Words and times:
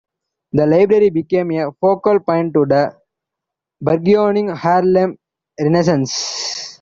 The 0.53 0.65
library 0.65 1.11
became 1.11 1.51
a 1.51 1.71
focal 1.79 2.19
point 2.21 2.55
to 2.55 2.65
the 2.65 2.97
burgeoning 3.79 4.47
Harlem 4.49 5.19
Renaissance. 5.59 6.69